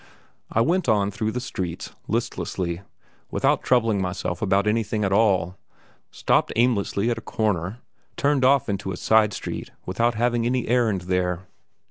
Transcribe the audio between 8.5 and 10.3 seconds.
into a side street without